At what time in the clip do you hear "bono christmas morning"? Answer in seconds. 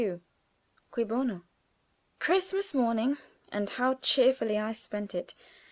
1.03-3.17